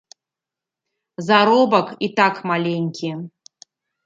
[1.27, 3.09] Заробак і так маленькі.